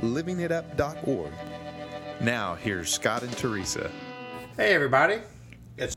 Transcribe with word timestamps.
livingitup.org. 0.00 1.32
Now, 2.20 2.54
here's 2.54 2.92
Scott 2.92 3.22
and 3.22 3.32
Teresa. 3.36 3.90
Hey, 4.56 4.74
everybody. 4.74 5.18
It's 5.78 5.96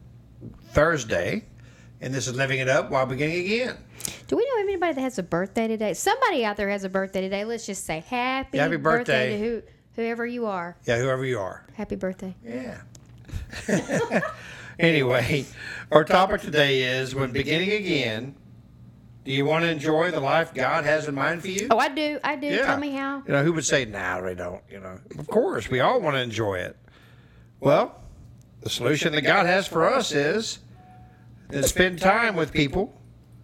Thursday, 0.71 1.45
and 2.01 2.13
this 2.13 2.27
is 2.27 2.35
Living 2.35 2.59
It 2.59 2.69
Up 2.69 2.89
while 2.89 3.05
beginning 3.05 3.45
again. 3.45 3.77
Do 4.27 4.37
we 4.37 4.45
know 4.45 4.61
anybody 4.61 4.93
that 4.93 5.01
has 5.01 5.19
a 5.19 5.23
birthday 5.23 5.67
today? 5.67 5.93
Somebody 5.93 6.45
out 6.45 6.57
there 6.57 6.69
has 6.69 6.83
a 6.83 6.89
birthday 6.89 7.21
today. 7.21 7.45
Let's 7.45 7.65
just 7.65 7.85
say 7.85 8.01
happy, 8.07 8.57
Happy 8.57 8.77
birthday. 8.77 9.37
to 9.37 9.43
who, 9.43 9.61
whoever 9.95 10.25
you 10.25 10.45
are. 10.45 10.77
Yeah, 10.85 10.97
whoever 10.97 11.25
you 11.25 11.39
are. 11.39 11.65
Happy 11.73 11.95
birthday. 11.95 12.35
Yeah. 12.43 12.81
anyway, 14.79 15.45
our 15.91 16.03
topic 16.03 16.41
today 16.41 16.83
is 16.83 17.15
when 17.15 17.31
beginning 17.31 17.71
again, 17.71 18.35
do 19.23 19.31
you 19.31 19.45
want 19.45 19.63
to 19.63 19.71
enjoy 19.71 20.11
the 20.11 20.19
life 20.19 20.53
God 20.53 20.83
has 20.83 21.07
in 21.07 21.15
mind 21.15 21.41
for 21.41 21.47
you? 21.47 21.67
Oh, 21.71 21.77
I 21.77 21.89
do. 21.89 22.19
I 22.23 22.35
do. 22.35 22.57
Tell 22.57 22.77
me 22.77 22.91
how. 22.91 23.23
You 23.25 23.33
know, 23.33 23.43
who 23.43 23.53
would 23.53 23.65
say, 23.65 23.85
nah, 23.85 24.19
they 24.21 24.35
don't? 24.35 24.61
You 24.69 24.79
know, 24.79 24.99
of 25.17 25.27
course, 25.27 25.69
we 25.69 25.79
all 25.79 26.01
want 26.01 26.15
to 26.15 26.21
enjoy 26.21 26.55
it. 26.55 26.75
Well, 27.59 28.01
the 28.61 28.69
solution 28.69 29.13
that 29.13 29.21
God 29.21 29.45
has 29.45 29.65
for 29.67 29.85
us 29.85 30.11
is 30.11 30.59
to 31.51 31.63
spend 31.63 31.99
time 31.99 32.35
with 32.35 32.51
people 32.51 32.99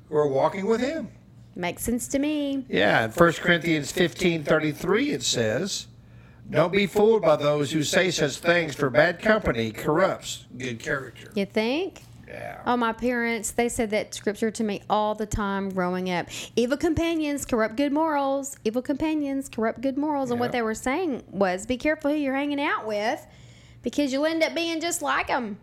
who 0.09 0.17
are 0.17 0.27
walking 0.27 0.65
with 0.65 0.81
Him. 0.81 1.09
Makes 1.55 1.83
sense 1.83 2.07
to 2.09 2.19
me. 2.19 2.65
Yeah, 2.69 3.05
in 3.05 3.11
1 3.11 3.33
Corinthians 3.33 3.91
15 3.91 4.43
33, 4.43 5.11
it 5.11 5.23
says, 5.23 5.87
Don't 6.49 6.71
be 6.71 6.87
fooled 6.87 7.21
by 7.21 7.37
those 7.37 7.71
who 7.71 7.83
say 7.83 8.11
such 8.11 8.37
things, 8.37 8.75
for 8.75 8.89
bad 8.89 9.21
company 9.21 9.71
corrupts 9.71 10.45
good 10.57 10.79
character. 10.79 11.31
You 11.35 11.45
think? 11.45 12.01
Yeah. 12.29 12.61
Oh, 12.65 12.77
my 12.77 12.93
parents, 12.93 13.51
they 13.51 13.69
said 13.69 13.89
that 13.89 14.13
scripture 14.13 14.51
to 14.51 14.63
me 14.63 14.83
all 14.89 15.15
the 15.15 15.25
time 15.25 15.69
growing 15.71 16.11
up. 16.11 16.27
Evil 16.55 16.77
companions 16.77 17.43
corrupt 17.43 17.75
good 17.75 17.91
morals. 17.91 18.55
Evil 18.63 18.83
companions 18.83 19.49
corrupt 19.49 19.81
good 19.81 19.97
morals. 19.97 20.29
And 20.29 20.39
what 20.39 20.51
they 20.51 20.61
were 20.61 20.75
saying 20.75 21.23
was 21.27 21.65
be 21.65 21.77
careful 21.77 22.11
who 22.11 22.17
you're 22.17 22.35
hanging 22.35 22.61
out 22.61 22.85
with 22.85 23.25
because 23.81 24.13
you'll 24.13 24.27
end 24.27 24.43
up 24.43 24.53
being 24.53 24.79
just 24.79 25.01
like 25.01 25.27
them. 25.27 25.57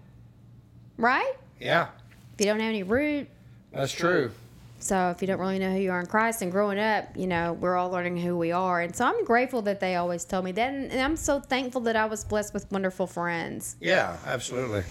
Right? 0.98 1.34
Yeah, 1.61 1.89
If 2.34 2.41
you 2.41 2.47
don't 2.47 2.61
have 2.61 2.69
any 2.69 2.83
root, 2.83 3.28
that's 3.73 3.92
true. 3.92 4.30
So 4.78 5.11
if 5.11 5.20
you 5.23 5.27
don't 5.27 5.39
really 5.39 5.58
know 5.58 5.70
who 5.73 5.78
you 5.78 5.91
are 5.91 6.01
in 6.01 6.06
Christ 6.06 6.42
and 6.42 6.53
growing 6.53 6.78
up, 6.78 7.17
you 7.17 7.27
know, 7.27 7.55
we're 7.55 7.77
all 7.77 7.91
learning 7.91 8.19
who 8.19 8.36
we 8.36 8.53
are. 8.53 8.80
And 8.83 8.95
so 8.95 9.06
I'm 9.06 9.25
grateful 9.25 9.62
that 9.62 9.80
they 9.80 9.97
always 9.97 10.25
told 10.25 10.45
me 10.45 10.53
that. 10.53 10.73
And 10.73 10.91
and 10.92 11.01
I'm 11.01 11.17
so 11.17 11.41
thankful 11.41 11.80
that 11.83 11.97
I 11.97 12.06
was 12.06 12.25
blessed 12.25 12.53
with 12.55 12.70
wonderful 12.70 13.06
friends. 13.06 13.77
Yeah, 13.80 14.17
absolutely. 14.27 14.84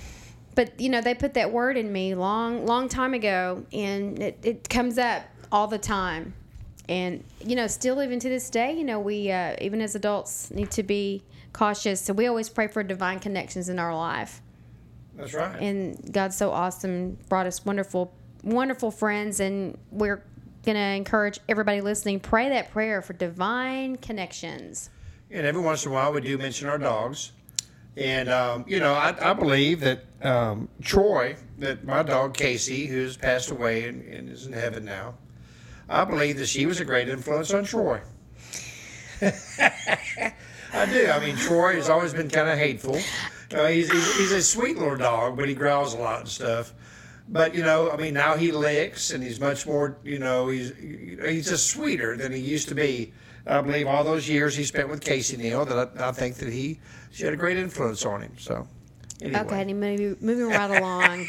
But, 0.55 0.79
you 0.79 0.89
know, 0.89 1.01
they 1.01 1.13
put 1.13 1.33
that 1.33 1.51
word 1.51 1.77
in 1.77 1.91
me 1.91 2.15
long, 2.15 2.65
long 2.65 2.87
time 2.89 3.13
ago. 3.13 3.65
And 3.73 4.21
it, 4.21 4.39
it 4.43 4.69
comes 4.69 4.97
up 4.97 5.23
all 5.51 5.67
the 5.67 5.77
time. 5.77 6.33
And, 6.87 7.23
you 7.43 7.55
know, 7.55 7.67
still 7.67 8.01
even 8.01 8.19
to 8.19 8.29
this 8.29 8.49
day, 8.49 8.73
you 8.73 8.83
know, 8.83 8.99
we, 8.99 9.31
uh, 9.31 9.55
even 9.59 9.81
as 9.81 9.95
adults, 9.95 10.51
need 10.51 10.71
to 10.71 10.83
be 10.83 11.23
cautious. 11.51 12.01
So 12.01 12.13
we 12.13 12.27
always 12.27 12.49
pray 12.49 12.67
for 12.67 12.83
divine 12.83 13.19
connections 13.19 13.69
in 13.69 13.79
our 13.79 13.95
life 13.95 14.41
That's 15.15 15.33
right. 15.33 15.59
and 15.61 16.13
God's 16.13 16.35
so 16.35 16.51
awesome, 16.51 17.17
brought 17.29 17.47
us 17.47 17.65
wonderful, 17.65 18.13
wonderful 18.43 18.91
friends, 18.91 19.39
and 19.39 19.77
we're 19.91 20.23
gonna 20.63 20.95
encourage 20.95 21.39
everybody 21.47 21.81
listening. 21.81 22.19
Pray 22.19 22.49
that 22.49 22.71
prayer 22.71 23.01
for 23.01 23.13
divine 23.13 23.95
connections. 23.95 24.89
And 25.31 25.45
every 25.45 25.61
once 25.61 25.85
in 25.85 25.91
a 25.91 25.95
while, 25.95 26.11
we 26.13 26.21
do 26.21 26.37
mention 26.37 26.67
our 26.67 26.77
dogs. 26.77 27.31
And, 27.97 28.29
um, 28.29 28.65
you 28.67 28.79
know, 28.79 28.93
I, 28.93 29.31
I 29.31 29.33
believe 29.33 29.79
that 29.81 30.05
um, 30.21 30.67
Troy, 30.81 31.35
that 31.59 31.85
my 31.85 32.03
dog 32.03 32.33
Casey, 32.33 32.87
who's 32.87 33.15
passed 33.15 33.51
away 33.51 33.87
and, 33.87 34.01
and 34.01 34.29
is 34.29 34.45
in 34.45 34.53
heaven 34.53 34.83
now, 34.83 35.15
I 35.87 36.03
believe 36.03 36.37
that 36.37 36.47
she 36.47 36.65
was 36.65 36.79
a 36.79 36.85
great 36.85 37.07
influence 37.07 37.53
on 37.53 37.63
Troy. 37.63 38.01
I 39.21 40.85
do. 40.91 41.07
I 41.07 41.19
mean, 41.19 41.37
Troy 41.37 41.75
has 41.75 41.89
always 41.89 42.13
been 42.13 42.29
kind 42.29 42.49
of 42.49 42.57
hateful. 42.57 42.99
Uh, 43.53 43.67
he's, 43.67 43.89
he's, 43.89 44.17
he's 44.17 44.31
a 44.31 44.41
sweet 44.41 44.77
little 44.77 44.97
dog, 44.97 45.37
but 45.37 45.47
he 45.47 45.55
growls 45.55 45.93
a 45.93 45.97
lot 45.97 46.21
and 46.21 46.29
stuff. 46.29 46.73
But 47.27 47.55
you 47.55 47.63
know, 47.63 47.89
I 47.91 47.97
mean, 47.97 48.13
now 48.13 48.35
he 48.35 48.51
licks 48.51 49.11
and 49.11 49.23
he's 49.23 49.39
much 49.39 49.65
more. 49.65 49.97
You 50.03 50.19
know, 50.19 50.47
he's 50.49 50.73
he's 50.77 51.49
just 51.49 51.71
sweeter 51.71 52.15
than 52.15 52.31
he 52.31 52.39
used 52.39 52.67
to 52.69 52.75
be. 52.75 53.13
I 53.47 53.61
believe 53.61 53.87
all 53.87 54.03
those 54.03 54.27
years 54.27 54.55
he 54.55 54.63
spent 54.63 54.89
with 54.89 55.01
Casey 55.01 55.37
Neal 55.37 55.65
that 55.65 55.91
I, 55.99 56.09
I 56.09 56.11
think 56.11 56.35
that 56.37 56.51
he 56.51 56.79
she 57.11 57.23
had 57.25 57.33
a 57.33 57.37
great 57.37 57.57
influence 57.57 58.05
on 58.05 58.21
him. 58.21 58.33
So 58.37 58.67
anyway. 59.21 59.39
Okay, 59.41 59.61
and 59.61 59.79
moving, 59.79 60.17
moving 60.21 60.47
right 60.49 60.79
along. 60.79 61.27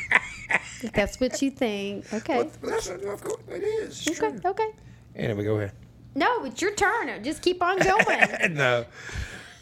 if 0.83 0.93
that's 0.93 1.21
what 1.21 1.41
you 1.43 1.51
think, 1.51 2.13
okay. 2.13 2.37
Well, 2.39 2.51
that's, 2.63 2.89
of 2.89 3.23
course, 3.23 3.41
it 3.49 3.63
is. 3.63 4.07
It's 4.07 4.21
Okay, 4.21 4.39
true. 4.39 4.51
okay. 4.51 4.69
Anyway, 5.15 5.45
go 5.45 5.57
ahead. 5.57 5.73
No, 6.15 6.45
it's 6.45 6.63
your 6.63 6.75
turn. 6.75 7.23
Just 7.23 7.43
keep 7.43 7.63
on 7.63 7.79
going. 7.79 8.29
no, 8.55 8.85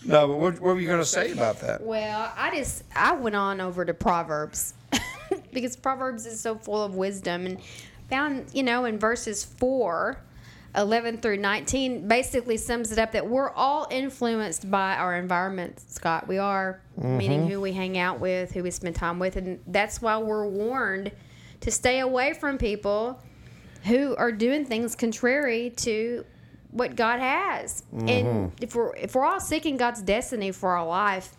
no. 0.04 0.28
But 0.28 0.28
what, 0.28 0.52
what 0.54 0.74
were 0.74 0.80
you 0.80 0.86
going 0.86 1.00
to 1.00 1.04
say 1.04 1.32
about 1.32 1.60
that? 1.60 1.82
well, 1.82 2.32
I 2.36 2.54
just 2.56 2.84
I 2.94 3.14
went 3.14 3.34
on 3.36 3.60
over 3.60 3.84
to 3.84 3.94
Proverbs 3.94 4.74
because 5.52 5.74
Proverbs 5.76 6.26
is 6.26 6.38
so 6.40 6.54
full 6.56 6.82
of 6.84 6.94
wisdom 6.94 7.46
and 7.46 7.58
found 8.08 8.46
you 8.52 8.62
know 8.62 8.84
in 8.84 8.98
verses 8.98 9.44
four. 9.44 10.18
11 10.76 11.18
through 11.18 11.36
19 11.36 12.08
basically 12.08 12.56
sums 12.56 12.90
it 12.90 12.98
up 12.98 13.12
that 13.12 13.28
we're 13.28 13.50
all 13.50 13.86
influenced 13.90 14.70
by 14.70 14.96
our 14.96 15.16
environment, 15.16 15.80
Scott. 15.80 16.26
We 16.26 16.38
are, 16.38 16.80
meaning 16.96 17.40
mm-hmm. 17.40 17.50
who 17.50 17.60
we 17.60 17.72
hang 17.72 17.96
out 17.96 18.18
with, 18.18 18.52
who 18.52 18.62
we 18.62 18.70
spend 18.70 18.96
time 18.96 19.18
with. 19.18 19.36
And 19.36 19.60
that's 19.66 20.02
why 20.02 20.18
we're 20.18 20.48
warned 20.48 21.12
to 21.60 21.70
stay 21.70 22.00
away 22.00 22.34
from 22.34 22.58
people 22.58 23.22
who 23.84 24.16
are 24.16 24.32
doing 24.32 24.64
things 24.64 24.96
contrary 24.96 25.70
to 25.76 26.24
what 26.70 26.96
God 26.96 27.20
has. 27.20 27.84
And 27.92 28.08
mm-hmm. 28.08 28.54
if 28.60 28.74
we're 28.74 28.96
if 28.96 29.14
we're 29.14 29.24
all 29.24 29.40
seeking 29.40 29.76
God's 29.76 30.02
destiny 30.02 30.50
for 30.50 30.76
our 30.76 30.86
life, 30.86 31.36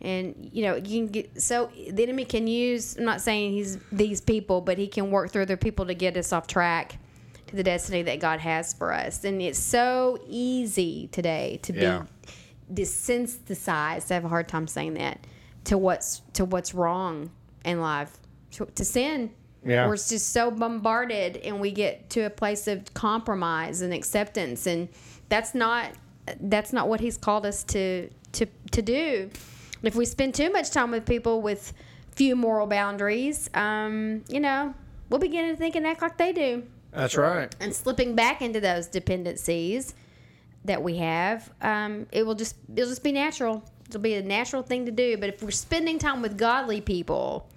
and 0.00 0.48
you 0.52 0.62
know 0.62 0.76
you 0.76 1.04
can 1.04 1.08
get 1.08 1.42
so 1.42 1.68
the 1.90 2.02
enemy 2.04 2.24
can 2.24 2.46
use. 2.46 2.96
I'm 2.96 3.04
not 3.04 3.20
saying 3.20 3.52
he's 3.52 3.78
these 3.90 4.20
people, 4.20 4.60
but 4.60 4.78
he 4.78 4.86
can 4.86 5.10
work 5.10 5.32
through 5.32 5.42
other 5.42 5.56
people 5.56 5.86
to 5.86 5.94
get 5.94 6.16
us 6.16 6.32
off 6.32 6.46
track 6.46 6.98
to 7.48 7.56
the 7.56 7.62
destiny 7.62 8.02
that 8.02 8.20
God 8.20 8.40
has 8.40 8.72
for 8.74 8.92
us. 8.92 9.24
And 9.24 9.40
it's 9.42 9.58
so 9.58 10.20
easy 10.26 11.08
today 11.12 11.58
to 11.62 11.72
Yeah. 11.72 12.02
be 12.72 12.82
desensitized. 12.82 14.10
I 14.10 14.14
have 14.14 14.24
a 14.24 14.28
hard 14.28 14.48
time 14.48 14.66
saying 14.66 14.94
that 14.94 15.26
to 15.64 15.76
what's 15.78 16.22
to 16.34 16.44
what's 16.44 16.74
wrong 16.74 17.30
in 17.64 17.80
life, 17.80 18.16
to, 18.52 18.66
to 18.66 18.84
sin. 18.84 19.30
Yeah. 19.64 19.88
We're 19.88 19.96
just 19.96 20.32
so 20.32 20.50
bombarded, 20.50 21.38
and 21.38 21.60
we 21.60 21.72
get 21.72 22.10
to 22.10 22.20
a 22.20 22.30
place 22.30 22.68
of 22.68 22.94
compromise 22.94 23.80
and 23.82 23.92
acceptance, 23.92 24.66
and 24.66 24.88
that's 25.28 25.54
not 25.54 25.90
that's 26.40 26.72
not 26.72 26.88
what 26.88 27.00
He's 27.00 27.16
called 27.16 27.44
us 27.44 27.64
to 27.64 28.08
to 28.32 28.46
to 28.70 28.82
do. 28.82 29.30
If 29.82 29.94
we 29.94 30.04
spend 30.04 30.34
too 30.34 30.50
much 30.50 30.70
time 30.70 30.90
with 30.90 31.06
people 31.06 31.40
with 31.42 31.72
few 32.12 32.36
moral 32.36 32.66
boundaries, 32.66 33.48
um, 33.54 34.24
you 34.28 34.40
know, 34.40 34.74
we'll 35.08 35.20
begin 35.20 35.48
to 35.50 35.56
think 35.56 35.76
and 35.76 35.86
act 35.86 36.02
like 36.02 36.18
they 36.18 36.32
do 36.32 36.62
That's 36.92 37.16
right. 37.16 37.54
and 37.60 37.74
slipping 37.74 38.14
back 38.14 38.42
into 38.42 38.60
those 38.60 38.86
dependencies 38.86 39.94
that 40.64 40.82
we 40.82 40.96
have, 40.96 41.50
um, 41.60 42.06
it 42.12 42.24
will 42.26 42.34
just 42.34 42.56
it'll 42.74 42.88
just 42.88 43.04
be 43.04 43.12
natural. 43.12 43.62
It'll 43.88 44.00
be 44.00 44.14
a 44.14 44.22
natural 44.22 44.62
thing 44.62 44.86
to 44.86 44.92
do. 44.92 45.16
But 45.16 45.30
if 45.30 45.42
we're 45.42 45.50
spending 45.50 45.98
time 45.98 46.20
with 46.20 46.36
godly 46.36 46.80
people, 46.80 47.48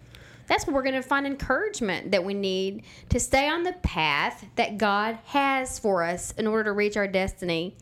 that's 0.48 0.66
where 0.66 0.76
we're 0.76 0.84
going 0.84 0.96
to 0.96 1.02
find 1.02 1.26
encouragement 1.26 2.12
that 2.12 2.24
we 2.24 2.34
need 2.34 2.84
to 3.10 3.20
stay 3.20 3.50
on 3.50 3.64
the 3.64 3.74
path 3.84 4.46
that 4.56 4.78
God 4.78 5.18
has 5.26 5.80
for 5.80 6.04
us 6.04 6.32
in 6.34 6.48
order 6.48 6.66
to 6.66 6.72
reach 6.74 6.98
our 6.98 7.08
destiny 7.08 7.76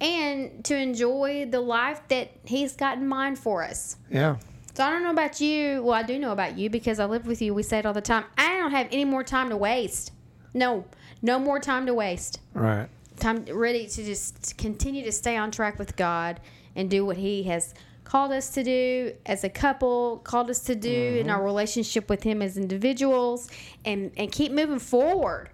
and 0.00 0.64
to 0.64 0.76
enjoy 0.76 1.46
the 1.50 1.60
life 1.60 2.00
that 2.08 2.30
He's 2.44 2.74
got 2.74 2.98
in 2.98 3.06
mind 3.06 3.38
for 3.38 3.62
us. 3.62 3.96
Yeah. 4.10 4.36
So 4.74 4.84
I 4.84 4.90
don't 4.90 5.02
know 5.02 5.10
about 5.10 5.40
you. 5.40 5.82
Well, 5.82 5.94
I 5.94 6.02
do 6.02 6.18
know 6.18 6.32
about 6.32 6.58
you 6.58 6.68
because 6.68 7.00
I 7.00 7.06
live 7.06 7.26
with 7.26 7.40
you. 7.40 7.54
We 7.54 7.62
say 7.62 7.78
it 7.78 7.86
all 7.86 7.94
the 7.94 8.00
time. 8.00 8.24
I 8.36 8.58
don't 8.58 8.72
have 8.72 8.88
any 8.92 9.04
more 9.04 9.24
time 9.24 9.48
to 9.48 9.56
waste. 9.56 10.12
No, 10.54 10.84
no 11.22 11.38
more 11.38 11.60
time 11.60 11.86
to 11.86 11.94
waste. 11.94 12.40
Right. 12.54 12.88
Time 13.18 13.44
ready 13.50 13.86
to 13.86 14.04
just 14.04 14.56
continue 14.58 15.02
to 15.04 15.12
stay 15.12 15.36
on 15.36 15.50
track 15.50 15.78
with 15.78 15.96
God 15.96 16.40
and 16.74 16.90
do 16.90 17.04
what 17.04 17.16
He 17.16 17.44
has 17.44 17.74
called 18.04 18.32
us 18.32 18.50
to 18.50 18.62
do 18.62 19.12
as 19.26 19.42
a 19.42 19.48
couple, 19.48 20.18
called 20.18 20.50
us 20.50 20.60
to 20.60 20.74
do 20.74 20.90
in 20.90 21.28
our 21.28 21.38
mm-hmm. 21.38 21.46
relationship 21.46 22.08
with 22.08 22.22
Him 22.22 22.42
as 22.42 22.56
individuals, 22.56 23.50
and 23.84 24.12
and 24.16 24.30
keep 24.30 24.52
moving 24.52 24.78
forward. 24.78 25.50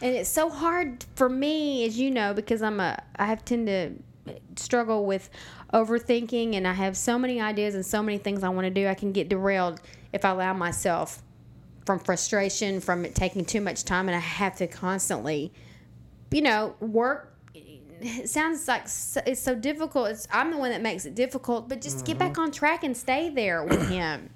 And 0.00 0.14
it's 0.14 0.28
so 0.28 0.48
hard 0.48 1.04
for 1.16 1.28
me, 1.28 1.84
as 1.84 1.98
you 1.98 2.10
know, 2.10 2.34
because 2.34 2.62
I'm 2.62 2.80
a 2.80 3.02
I 3.16 3.26
have 3.26 3.44
tend 3.44 3.66
to 3.66 3.92
struggle 4.56 5.06
with 5.06 5.30
overthinking 5.72 6.54
and 6.54 6.66
I 6.66 6.72
have 6.72 6.96
so 6.96 7.18
many 7.18 7.40
ideas 7.40 7.74
and 7.74 7.84
so 7.84 8.02
many 8.02 8.18
things 8.18 8.42
I 8.42 8.48
want 8.48 8.66
to 8.66 8.70
do. 8.70 8.86
I 8.86 8.94
can 8.94 9.12
get 9.12 9.28
derailed 9.28 9.80
if 10.12 10.24
I 10.24 10.30
allow 10.30 10.52
myself 10.52 11.22
from 11.88 11.98
frustration, 11.98 12.82
from 12.82 13.06
it 13.06 13.14
taking 13.14 13.46
too 13.46 13.62
much 13.62 13.82
time, 13.82 14.08
and 14.08 14.14
I 14.14 14.20
have 14.20 14.56
to 14.56 14.66
constantly, 14.66 15.50
you 16.30 16.42
know, 16.42 16.74
work. 16.80 17.34
It 17.54 18.28
sounds 18.28 18.68
like 18.68 18.86
so, 18.86 19.22
it's 19.24 19.40
so 19.40 19.54
difficult. 19.54 20.08
It's, 20.08 20.28
I'm 20.30 20.50
the 20.50 20.58
one 20.58 20.70
that 20.70 20.82
makes 20.82 21.06
it 21.06 21.14
difficult, 21.14 21.66
but 21.66 21.80
just 21.80 22.04
get 22.04 22.18
back 22.18 22.36
on 22.36 22.50
track 22.50 22.84
and 22.84 22.94
stay 22.94 23.30
there 23.30 23.64
with 23.64 23.88
him. 23.90 24.28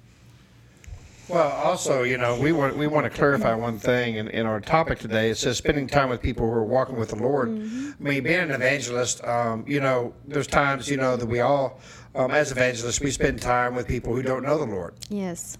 Well, 1.29 1.47
also, 1.51 2.01
you 2.01 2.17
know, 2.17 2.39
we 2.39 2.53
want 2.53 2.75
we 2.75 2.87
want 2.87 3.03
to 3.03 3.11
clarify 3.11 3.53
one 3.53 3.77
thing 3.77 4.15
in, 4.15 4.29
in 4.29 4.47
our 4.47 4.59
topic 4.59 4.97
today. 4.97 5.29
It 5.29 5.37
says 5.37 5.59
spending 5.59 5.85
time 5.85 6.09
with 6.09 6.23
people 6.23 6.47
who 6.47 6.53
are 6.53 6.65
walking 6.65 6.95
with 6.95 7.09
the 7.09 7.17
Lord. 7.17 7.49
I 7.49 7.51
mean, 7.51 8.23
being 8.23 8.39
an 8.39 8.49
evangelist, 8.49 9.23
um, 9.23 9.63
you 9.67 9.79
know, 9.79 10.15
there's 10.27 10.47
times, 10.47 10.89
you 10.89 10.97
know, 10.97 11.15
that 11.17 11.27
we 11.27 11.41
all, 11.41 11.79
um, 12.15 12.31
as 12.31 12.51
evangelists, 12.51 12.99
we 12.99 13.11
spend 13.11 13.43
time 13.43 13.75
with 13.75 13.87
people 13.87 14.15
who 14.15 14.23
don't 14.23 14.41
know 14.41 14.57
the 14.57 14.65
Lord 14.65 14.95
Yes. 15.09 15.55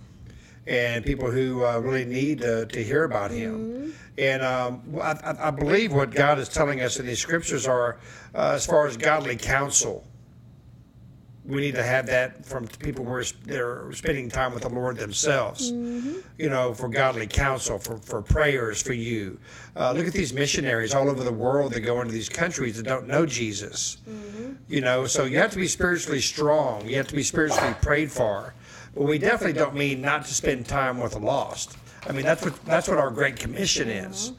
And 0.68 1.04
people 1.06 1.30
who 1.30 1.66
uh, 1.66 1.78
really 1.80 2.06
need 2.06 2.40
to, 2.40 2.66
to 2.68 2.84
hear 2.84 3.04
about 3.04 3.32
Him. 3.32 3.94
And 4.18 4.42
um, 4.44 4.82
I, 5.02 5.36
I- 5.40 5.52
believe 5.52 5.92
what 5.94 6.12
God 6.12 6.38
is 6.40 6.48
telling 6.48 6.82
us 6.82 7.00
in 7.00 7.06
these 7.06 7.20
scriptures 7.20 7.68
are, 7.68 7.98
uh, 8.36 8.52
as 8.56 8.66
far 8.66 8.86
as 8.88 8.96
godly 8.96 9.36
counsel, 9.36 10.06
we 11.46 11.60
need 11.60 11.76
to 11.76 11.84
have 11.84 12.06
that 12.06 12.46
from 12.46 12.68
people 12.68 13.04
who 13.04 13.12
are 13.12 13.24
they're 13.44 13.92
spending 13.92 14.30
time 14.30 14.54
with 14.54 14.64
the 14.64 14.70
Lord 14.70 14.96
themselves. 14.96 15.72
You 16.38 16.50
know, 16.50 16.74
for 16.74 16.88
godly 16.88 17.28
counsel, 17.28 17.78
for, 17.78 17.98
for 17.98 18.22
prayers 18.22 18.82
for 18.82 18.94
you. 18.94 19.38
Uh, 19.76 19.92
look 19.92 20.08
at 20.08 20.14
these 20.14 20.32
missionaries 20.32 20.94
all 20.94 21.10
over 21.10 21.22
the 21.22 21.34
world 21.34 21.74
that 21.74 21.82
go 21.82 22.00
into 22.00 22.14
these 22.14 22.30
countries 22.30 22.78
that 22.78 22.84
don't 22.84 23.08
know 23.10 23.26
Jesus. 23.26 23.98
You 24.70 24.80
know, 24.80 25.06
so 25.06 25.26
you 25.26 25.38
have 25.40 25.52
to 25.52 25.58
be 25.58 25.68
spiritually 25.68 26.22
strong. 26.22 26.88
You 26.88 26.96
have 26.96 27.08
to 27.10 27.16
be 27.16 27.24
spiritually 27.24 27.76
prayed 27.82 28.10
for. 28.10 28.54
But 28.96 29.04
we 29.04 29.18
definitely 29.18 29.54
don't 29.54 29.76
mean 29.76 30.02
not 30.02 30.26
to 30.26 30.34
spend 30.34 30.68
time 30.68 31.00
with 31.00 31.14
the 31.14 31.20
lost. 31.20 31.78
I 32.08 32.12
mean, 32.12 32.24
that's 32.26 32.44
what 32.44 32.64
that's 32.66 32.88
what 32.88 32.98
our 32.98 33.10
Great 33.12 33.38
Commission 33.38 33.90
is. 33.90 34.34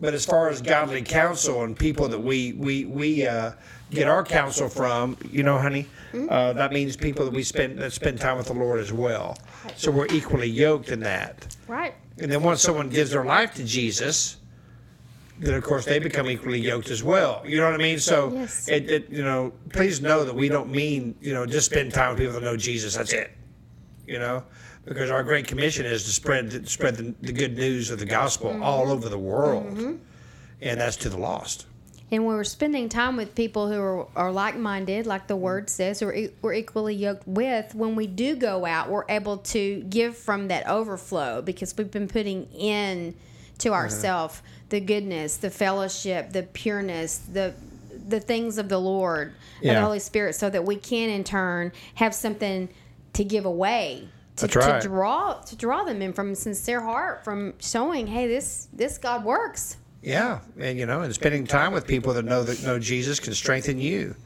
But 0.00 0.12
as 0.12 0.26
far 0.26 0.48
as 0.48 0.60
godly 0.60 1.02
counsel 1.02 1.62
and 1.62 1.78
people 1.78 2.08
that 2.08 2.18
we 2.18 2.52
we 2.54 2.84
we 2.84 3.26
uh, 3.26 3.52
get 3.90 4.08
our 4.08 4.24
counsel 4.24 4.68
from, 4.68 5.16
you 5.30 5.42
know, 5.42 5.56
honey, 5.58 5.86
uh, 6.28 6.52
that 6.54 6.72
means 6.72 6.96
people 6.96 7.24
that 7.24 7.32
we 7.32 7.42
spend 7.44 7.78
that 7.78 7.92
spend 7.92 8.20
time 8.20 8.36
with 8.36 8.46
the 8.48 8.52
Lord 8.54 8.80
as 8.80 8.92
well. 8.92 9.38
So 9.76 9.90
we're 9.90 10.08
equally 10.08 10.48
yoked 10.48 10.88
in 10.90 11.00
that. 11.00 11.56
Right. 11.68 11.94
And 12.18 12.30
then 12.30 12.42
once 12.42 12.60
someone 12.60 12.90
gives 12.90 13.10
their 13.10 13.24
life 13.24 13.54
to 13.54 13.64
Jesus, 13.64 14.36
then 15.38 15.54
of 15.54 15.64
course 15.64 15.84
they 15.84 15.98
become 15.98 16.28
equally 16.28 16.60
yoked 16.60 16.90
as 16.90 17.02
well. 17.02 17.42
You 17.46 17.58
know 17.58 17.64
what 17.70 17.74
I 17.74 17.82
mean? 17.82 17.98
So 17.98 18.32
Yes. 18.32 18.68
it, 18.68 18.90
it 18.90 19.10
you 19.10 19.22
know, 19.22 19.52
please 19.72 20.00
know 20.00 20.24
that 20.24 20.34
we 20.34 20.48
don't 20.48 20.70
mean 20.70 21.14
you 21.20 21.32
know 21.32 21.46
just 21.46 21.66
spend 21.66 21.92
time 21.94 22.10
with 22.10 22.18
people 22.18 22.34
that 22.34 22.42
know 22.42 22.56
Jesus. 22.56 22.96
That's 22.96 23.12
it. 23.12 23.30
You 24.06 24.18
know, 24.18 24.44
because 24.84 25.10
our 25.10 25.22
great 25.22 25.46
commission 25.46 25.86
is 25.86 26.04
to 26.04 26.10
spread 26.10 26.68
spread 26.68 26.96
the, 26.96 27.14
the 27.22 27.32
good 27.32 27.56
news 27.56 27.90
of 27.90 27.98
the 27.98 28.06
gospel 28.06 28.50
mm-hmm. 28.50 28.62
all 28.62 28.90
over 28.90 29.08
the 29.08 29.18
world, 29.18 29.66
mm-hmm. 29.66 29.96
and 30.60 30.80
that's 30.80 30.96
to 30.96 31.08
the 31.08 31.18
lost. 31.18 31.66
And 32.10 32.26
we're 32.26 32.44
spending 32.44 32.88
time 32.88 33.16
with 33.16 33.34
people 33.34 33.66
who 33.68 33.80
are, 33.80 34.06
are 34.14 34.30
like 34.30 34.56
minded, 34.56 35.06
like 35.06 35.26
the 35.26 35.36
word 35.36 35.68
says, 35.70 36.02
or 36.02 36.14
we're 36.42 36.52
equally 36.52 36.94
yoked 36.94 37.26
with, 37.26 37.74
when 37.74 37.96
we 37.96 38.06
do 38.06 38.36
go 38.36 38.64
out, 38.66 38.90
we're 38.90 39.06
able 39.08 39.38
to 39.38 39.80
give 39.88 40.16
from 40.16 40.48
that 40.48 40.68
overflow 40.68 41.42
because 41.42 41.76
we've 41.76 41.90
been 41.90 42.06
putting 42.06 42.44
in 42.52 43.14
to 43.58 43.68
mm-hmm. 43.68 43.74
ourselves 43.74 44.42
the 44.68 44.80
goodness, 44.80 45.38
the 45.38 45.50
fellowship, 45.50 46.32
the 46.32 46.42
pureness, 46.42 47.18
the 47.18 47.54
the 48.06 48.20
things 48.20 48.58
of 48.58 48.68
the 48.68 48.78
Lord 48.78 49.28
and 49.58 49.64
Yeah. 49.64 49.74
the 49.74 49.80
Holy 49.80 49.98
Spirit, 49.98 50.34
so 50.34 50.50
that 50.50 50.64
we 50.64 50.76
can 50.76 51.08
in 51.08 51.24
turn 51.24 51.72
have 51.94 52.14
something 52.14 52.68
to 53.14 53.24
give 53.24 53.44
away. 53.44 54.08
To, 54.36 54.46
right. 54.58 54.82
to 54.82 54.88
draw 54.88 55.34
to 55.34 55.56
draw 55.56 55.84
them 55.84 56.02
in 56.02 56.12
from 56.12 56.32
a 56.32 56.34
sincere 56.34 56.80
heart, 56.80 57.22
from 57.24 57.54
showing, 57.60 58.06
hey, 58.08 58.26
this 58.26 58.68
this 58.72 58.98
God 58.98 59.24
works. 59.24 59.76
Yeah, 60.02 60.40
and 60.58 60.76
you 60.78 60.86
know, 60.86 61.02
and 61.02 61.14
spending 61.14 61.46
time 61.46 61.72
with 61.72 61.86
people 61.86 62.12
that 62.14 62.24
know 62.24 62.42
that 62.42 62.62
know 62.64 62.78
Jesus 62.80 63.20
can 63.20 63.32
strengthen 63.32 63.78
you. 63.78 64.16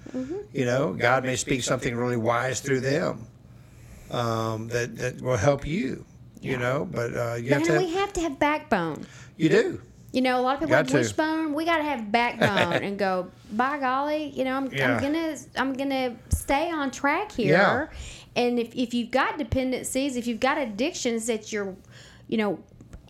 You 0.52 0.64
know, 0.64 0.94
God 0.94 1.24
may 1.24 1.36
speak 1.36 1.62
something 1.62 1.94
really 1.94 2.16
wise 2.16 2.60
through 2.60 2.80
them 2.80 3.26
um, 4.10 4.68
that 4.68 4.96
that 4.96 5.20
will 5.20 5.36
help 5.36 5.66
you. 5.66 6.04
You 6.40 6.56
know, 6.56 6.88
but 6.90 7.14
uh, 7.16 7.34
you 7.34 7.50
have 7.50 7.62
And 7.62 7.66
to. 7.66 7.78
we 7.78 7.92
have 7.94 8.12
to 8.14 8.20
have 8.20 8.38
backbone. 8.38 9.04
you 9.36 9.48
do. 9.48 9.80
You 10.18 10.22
know, 10.22 10.40
a 10.40 10.42
lot 10.42 10.54
of 10.54 10.58
people 10.62 10.74
Got 10.74 10.90
have 10.90 10.94
wishbone. 10.94 11.54
We 11.54 11.64
got 11.64 11.76
to 11.76 11.84
have 11.84 12.10
backbone 12.10 12.82
and 12.82 12.98
go. 12.98 13.30
By 13.52 13.78
golly, 13.78 14.30
you 14.30 14.42
know, 14.42 14.56
I'm, 14.56 14.72
Yeah. 14.72 14.96
I'm 14.96 15.00
gonna 15.00 15.36
I'm 15.56 15.72
gonna 15.74 16.16
stay 16.30 16.72
on 16.72 16.90
track 16.90 17.30
here. 17.30 17.88
And 18.34 18.58
if 18.58 18.74
if 18.74 18.94
you've 18.94 19.12
got 19.12 19.38
dependencies, 19.38 20.16
if 20.16 20.26
you've 20.26 20.40
got 20.40 20.58
addictions 20.58 21.28
that 21.28 21.52
you're, 21.52 21.72
you 22.26 22.36
know, 22.36 22.58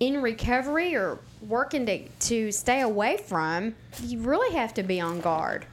in 0.00 0.20
recovery 0.20 0.94
or 0.94 1.18
working 1.48 1.86
to 1.86 2.06
to 2.28 2.52
stay 2.52 2.82
away 2.82 3.16
from, 3.16 3.74
you 4.02 4.18
really 4.18 4.54
have 4.54 4.74
to 4.74 4.82
be 4.82 5.00
on 5.00 5.22
guard. 5.22 5.64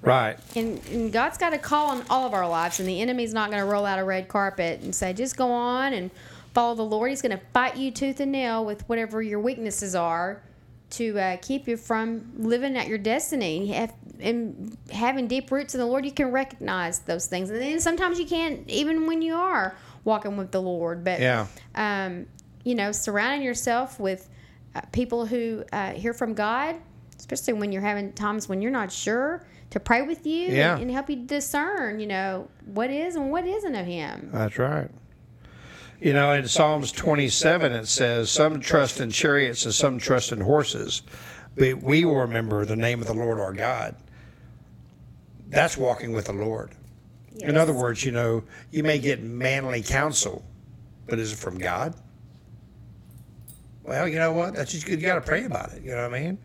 Right. 0.00 0.38
And, 0.56 0.80
and 0.86 1.12
God's 1.12 1.36
got 1.36 1.52
a 1.52 1.58
call 1.58 1.90
on 1.90 2.02
all 2.08 2.26
of 2.26 2.32
our 2.32 2.48
lives, 2.48 2.80
and 2.80 2.88
the 2.88 3.02
enemy's 3.02 3.34
not 3.34 3.50
going 3.50 3.62
to 3.62 3.70
roll 3.70 3.84
out 3.84 3.98
a 3.98 4.04
red 4.04 4.28
carpet 4.28 4.80
and 4.80 4.94
say, 4.94 5.12
just 5.12 5.36
go 5.36 5.50
on 5.50 5.92
and 5.92 6.10
follow 6.54 6.74
the 6.74 6.82
Lord. 6.82 7.10
He's 7.10 7.20
going 7.20 7.36
to 7.36 7.44
fight 7.52 7.76
you 7.76 7.90
tooth 7.90 8.20
and 8.20 8.32
nail 8.32 8.64
with 8.64 8.88
whatever 8.88 9.20
your 9.20 9.40
weaknesses 9.40 9.94
are 9.94 10.40
to 10.90 11.18
uh, 11.18 11.36
keep 11.42 11.68
you 11.68 11.76
from 11.76 12.32
living 12.38 12.76
out 12.76 12.88
your 12.88 12.98
destiny. 12.98 13.66
Have- 13.68 13.94
And 14.20 14.76
having 14.92 15.28
deep 15.28 15.50
roots 15.52 15.74
in 15.74 15.80
the 15.80 15.86
Lord, 15.86 16.04
you 16.04 16.12
can 16.12 16.30
recognize 16.32 17.00
those 17.00 17.26
things. 17.26 17.50
And 17.50 17.60
then 17.60 17.78
sometimes 17.80 18.18
you 18.18 18.26
can't, 18.26 18.68
even 18.68 19.06
when 19.06 19.22
you 19.22 19.34
are 19.34 19.76
walking 20.04 20.36
with 20.36 20.50
the 20.50 20.62
Lord. 20.62 21.04
But, 21.04 21.20
Yeah. 21.20 21.46
um, 21.74 22.26
you 22.64 22.74
know, 22.74 22.90
surrounding 22.92 23.42
yourself 23.42 24.00
with 24.00 24.28
uh, 24.74 24.80
people 24.92 25.26
who 25.26 25.62
uh, 25.72 25.92
hear 25.92 26.12
from 26.12 26.34
God, 26.34 26.76
especially 27.18 27.54
when 27.54 27.70
you're 27.72 27.82
having 27.82 28.12
times 28.12 28.48
when 28.48 28.60
you're 28.62 28.72
not 28.72 28.90
sure, 28.90 29.44
to 29.70 29.78
pray 29.80 30.02
with 30.02 30.26
you 30.26 30.48
Yeah. 30.48 30.72
and, 30.74 30.82
and 30.82 30.90
help 30.90 31.10
you 31.10 31.16
discern, 31.26 32.00
you 32.00 32.06
know, 32.06 32.48
what 32.64 32.90
is 32.90 33.16
and 33.16 33.30
what 33.30 33.46
isn't 33.46 33.74
of 33.74 33.86
Him. 33.86 34.30
That's 34.32 34.58
right. 34.58 34.90
You 36.00 36.12
know, 36.12 36.32
in 36.32 36.46
Psalms 36.46 36.92
27, 36.92 37.72
it 37.72 37.88
says, 37.88 38.30
Some 38.30 38.60
trust 38.60 39.00
in 39.00 39.10
chariots 39.10 39.64
and 39.64 39.74
some 39.74 39.98
trust 39.98 40.30
in 40.30 40.40
horses, 40.40 41.02
but 41.56 41.82
we 41.82 42.04
will 42.04 42.16
remember 42.16 42.64
the 42.64 42.76
name 42.76 43.00
of 43.00 43.08
the 43.08 43.14
Lord 43.14 43.40
our 43.40 43.52
God. 43.52 43.96
That's 45.48 45.76
walking 45.76 46.12
with 46.12 46.26
the 46.26 46.32
Lord. 46.32 46.70
In 47.40 47.56
other 47.56 47.72
words, 47.72 48.04
you 48.04 48.12
know, 48.12 48.44
you 48.70 48.84
may 48.84 48.98
get 48.98 49.22
manly 49.22 49.82
counsel, 49.82 50.44
but 51.06 51.18
is 51.18 51.32
it 51.32 51.38
from 51.38 51.58
God? 51.58 51.94
Well, 53.82 54.06
you 54.06 54.18
know 54.18 54.32
what? 54.32 54.54
That's 54.54 54.72
just 54.72 54.86
you 54.86 54.96
got 54.98 55.14
to 55.16 55.20
pray 55.20 55.44
about 55.44 55.72
it. 55.72 55.82
You 55.82 55.92
know 55.92 56.08
what 56.08 56.14
I 56.14 56.20
mean? 56.20 56.38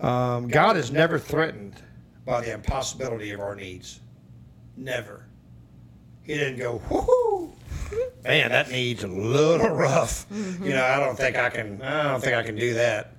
Um, 0.00 0.48
God 0.48 0.76
is 0.76 0.90
never 0.90 1.18
threatened 1.18 1.74
by 2.26 2.42
the 2.42 2.52
impossibility 2.52 3.30
of 3.30 3.40
our 3.40 3.54
needs. 3.54 4.00
Never. 4.76 5.24
He 6.22 6.34
didn't 6.34 6.58
go, 6.58 6.82
whoo, 6.90 7.27
man, 8.24 8.50
that 8.50 8.70
needs 8.70 9.04
a 9.04 9.08
little 9.08 9.68
rough. 9.74 10.28
Mm-hmm. 10.30 10.64
You 10.64 10.70
know, 10.74 10.84
I 10.84 10.98
don't 10.98 11.16
think 11.16 11.36
I 11.36 11.50
can. 11.50 11.80
I 11.82 12.04
don't 12.04 12.20
think 12.22 12.34
I 12.36 12.42
can 12.42 12.56
do 12.56 12.74
that. 12.74 13.14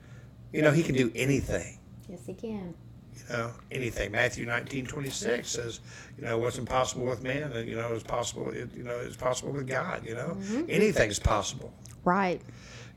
You 0.54 0.62
know, 0.62 0.72
He 0.72 0.82
can 0.84 0.96
do 0.96 1.12
anything 1.16 1.78
Yes, 2.10 2.22
He 2.26 2.34
can. 2.34 2.74
you 3.16 3.24
know, 3.36 3.52
anything. 3.72 4.12
Matthew 4.12 4.46
19, 4.48 4.86
26 4.88 5.48
says, 5.48 5.80
you 6.18 6.24
know, 6.26 6.38
what's 6.40 6.58
impossible 6.58 7.06
with 7.06 7.22
man, 7.22 7.52
uh, 7.54 7.60
you 7.60 7.76
know, 7.76 7.94
is 7.94 8.02
possible, 8.04 8.50
it, 8.50 8.74
you 8.76 8.84
know, 8.84 8.98
is 8.98 9.16
possible 9.16 9.52
with 9.52 9.68
God, 9.68 10.06
you 10.06 10.16
know. 10.16 10.36
Mm-hmm. 10.40 10.64
Anything's 10.70 11.20
possible, 11.20 11.72
Right. 12.04 12.42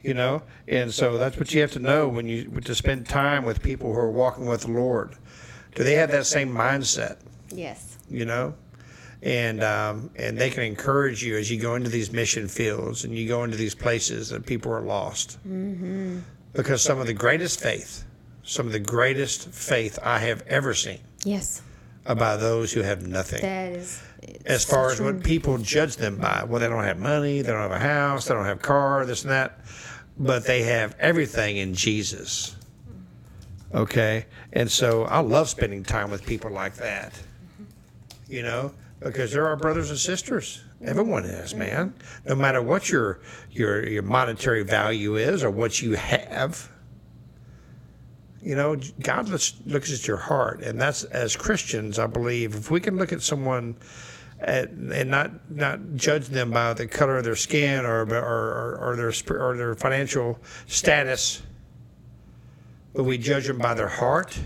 you 0.03 0.15
know. 0.15 0.43
And 0.67 0.93
so 0.93 1.19
that's 1.19 1.37
what 1.37 1.53
you 1.53 1.61
have 1.61 1.73
to 1.73 1.79
know 1.79 2.09
when 2.09 2.27
you 2.27 2.45
to 2.65 2.75
spend 2.75 3.07
time 3.07 3.45
with 3.45 3.63
people 3.63 3.93
who 3.93 3.99
are 3.99 4.11
walking 4.11 4.47
with 4.47 4.63
the 4.63 4.71
Lord. 4.73 5.15
Do 5.75 5.85
they 5.85 5.95
have 5.95 6.11
that 6.13 6.25
same 6.27 6.51
mindset, 6.51 7.19
Yes. 7.51 7.99
you 8.11 8.25
know? 8.25 8.55
And 9.23 9.63
um, 9.63 10.11
and 10.17 10.37
they 10.37 10.51
can 10.51 10.65
encourage 10.65 11.23
you 11.23 11.37
as 11.37 11.49
you 11.51 11.61
go 11.61 11.77
into 11.77 11.89
these 11.89 12.11
mission 12.13 12.49
fields 12.49 13.05
and 13.05 13.15
you 13.17 13.29
go 13.29 13.45
into 13.45 13.57
these 13.57 13.75
places 13.75 14.31
that 14.31 14.45
people 14.45 14.73
are 14.73 14.81
lost. 14.81 15.39
Mm-hmm. 15.49 16.19
Because 16.55 16.83
some 16.83 16.99
of 16.99 17.07
the 17.07 17.15
greatest 17.15 17.61
faith, 17.61 18.05
some 18.43 18.67
of 18.67 18.73
the 18.73 18.81
greatest 18.81 19.49
faith 19.51 19.99
I 20.03 20.19
have 20.19 20.43
ever 20.49 20.75
seen 20.75 20.99
Yes. 21.25 21.63
by 22.05 22.37
those 22.37 22.73
who 22.73 22.83
have 22.83 23.07
nothing. 23.07 23.41
That 23.43 23.73
is. 23.73 24.03
as 24.45 24.65
far 24.65 24.91
as 24.91 25.01
what 25.01 25.23
people 25.23 25.57
judge 25.59 25.97
them 25.97 26.17
by, 26.19 26.45
well, 26.45 26.61
they 26.61 26.69
don't 26.69 26.85
have 26.85 26.99
money, 26.99 27.43
they 27.43 27.53
don't 27.53 27.63
have 27.63 27.71
a 27.71 27.79
house, 27.79 28.27
they 28.27 28.35
don't 28.35 28.45
have 28.45 28.59
a 28.59 28.61
car, 28.61 29.07
this 29.07 29.23
and 29.23 29.31
that, 29.31 29.61
but 30.19 30.45
they 30.45 30.63
have 30.65 30.95
everything 30.99 31.57
in 31.59 31.75
Jesus. 31.75 32.57
Okay, 33.75 34.27
and 34.53 34.71
so 34.71 35.05
I 35.05 35.21
love 35.21 35.49
spending 35.49 35.83
time 35.85 36.11
with 36.11 36.27
people 36.27 36.51
like 36.51 36.75
that. 36.75 37.19
You 38.29 38.43
know, 38.43 38.73
because 39.03 39.33
they're 39.33 39.47
our 39.47 39.57
brothers 39.57 39.91
and 39.91 39.99
sisters. 39.99 40.63
Everyone 40.85 41.25
is, 41.25 41.55
man. 41.55 41.95
No 42.27 42.35
matter 42.35 42.63
what 42.63 42.91
your 42.91 43.21
your 43.51 43.87
your 43.87 44.03
monetary 44.03 44.63
value 44.63 45.17
is 45.17 45.45
or 45.45 45.51
what 45.51 45.81
you 45.81 45.95
have. 45.95 46.71
You 48.43 48.57
know, 48.57 48.77
God 49.01 49.29
looks, 49.29 49.55
looks 49.67 49.93
at 49.95 50.09
your 50.09 50.17
heart, 50.17 50.63
and 50.63 50.81
that's 50.81 51.05
as 51.05 51.37
Christians, 51.37 52.01
I 52.01 52.09
believe, 52.09 52.57
if 52.57 52.73
we 52.73 52.81
can 52.81 52.97
look 52.97 53.13
at 53.13 53.23
someone 53.23 53.77
and 54.41 55.09
not 55.09 55.31
not 55.49 55.95
judge 55.95 56.27
them 56.27 56.51
by 56.51 56.75
the 56.75 56.89
color 56.89 57.19
of 57.19 57.25
their 57.25 57.37
skin 57.37 57.85
or 57.85 58.03
or, 58.03 58.17
or, 58.17 58.79
or 58.81 58.97
their 58.97 59.13
or 59.39 59.57
their 59.57 59.75
financial 59.77 60.39
status, 60.67 61.43
but 62.95 63.05
we 63.05 63.17
judge 63.17 63.47
them 63.47 63.59
by 63.59 63.75
their 63.75 63.89
heart, 63.89 64.37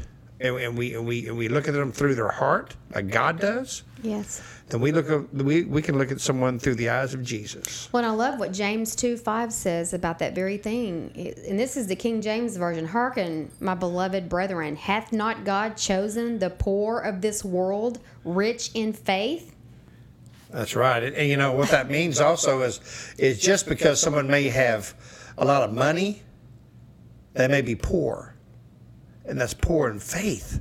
and, 0.41 0.57
and 0.57 0.77
we 0.77 0.95
and 0.95 1.07
we 1.07 1.29
and 1.29 1.37
we 1.37 1.49
look 1.49 1.67
at 1.69 1.75
them 1.75 1.93
through 1.93 2.15
their 2.15 2.29
heart, 2.29 2.77
like 2.95 3.09
God 3.09 3.41
does. 3.41 3.83
Yes. 4.03 4.43
Then 4.69 4.81
we 4.81 4.93
look 4.93 5.09
at, 5.09 5.33
we 5.33 5.65
we 5.65 5.81
can 5.81 5.97
look 5.97 6.13
at 6.13 6.21
someone 6.21 6.59
through 6.59 6.75
the 6.75 6.91
eyes 6.91 7.15
of 7.15 7.23
Jesus. 7.23 7.89
Well, 7.93 8.05
and 8.05 8.13
I 8.13 8.15
love 8.15 8.39
what 8.39 8.53
James 8.53 8.95
2 8.95 9.17
5 9.17 9.53
says 9.53 9.95
about 9.95 10.19
that 10.19 10.35
very 10.35 10.59
thing. 10.59 11.11
And 11.49 11.59
this 11.59 11.77
is 11.77 11.87
the 11.87 11.97
King 11.97 12.21
James 12.21 12.57
Version. 12.57 12.87
Hearken, 12.87 13.51
my 13.61 13.75
beloved 13.75 14.29
brethren, 14.29 14.77
hath 14.77 15.13
not 15.13 15.45
God 15.45 15.77
chosen 15.77 16.39
the 16.39 16.51
poor 16.51 16.99
of 16.99 17.23
this 17.23 17.45
world 17.45 18.01
rich 18.25 18.71
in 18.75 18.93
faith? 18.93 19.55
That's 20.51 20.77
right. 20.77 21.03
And, 21.03 21.17
and 21.17 21.29
you 21.29 21.37
know 21.37 21.53
what 21.53 21.71
that 21.71 21.91
means 21.91 22.21
also 22.21 22.63
is 22.63 23.15
is 23.17 23.41
just 23.41 23.67
because 23.67 24.01
someone 24.01 24.29
may 24.29 24.49
have 24.49 24.95
a 25.39 25.45
lot 25.45 25.63
of 25.63 25.73
money, 25.73 26.23
they 27.33 27.49
may 27.49 27.63
be 27.63 27.75
poor. 27.75 28.36
And 29.27 29.41
that's 29.41 29.55
poor 29.55 29.91
in 29.91 29.99
faith. 29.99 30.61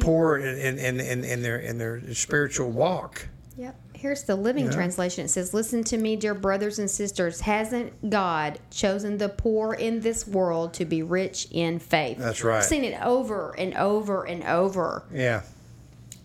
Poor 0.00 0.36
in, 0.38 0.78
in, 0.78 1.00
in, 1.00 1.24
in 1.24 1.42
their 1.42 1.58
in 1.58 1.78
their 1.78 2.14
spiritual 2.14 2.70
walk. 2.70 3.26
Yep. 3.56 3.74
Here's 3.94 4.22
the 4.22 4.36
Living 4.36 4.66
Yeah. 4.66 4.70
Translation. 4.72 5.24
It 5.24 5.28
says, 5.28 5.52
Listen 5.52 5.82
to 5.84 5.96
me, 5.96 6.14
dear 6.14 6.34
brothers 6.34 6.78
and 6.78 6.88
sisters. 6.88 7.40
Hasn't 7.40 8.10
God 8.10 8.60
chosen 8.70 9.18
the 9.18 9.28
poor 9.30 9.74
in 9.74 10.00
this 10.00 10.26
world 10.28 10.74
to 10.74 10.84
be 10.84 11.02
rich 11.02 11.48
in 11.50 11.78
faith? 11.80 12.18
That's 12.18 12.44
right. 12.44 12.58
I've 12.58 12.64
seen 12.64 12.84
it 12.84 13.00
over 13.02 13.54
and 13.58 13.74
over 13.74 14.24
and 14.26 14.44
over. 14.44 15.02
Yeah. 15.12 15.42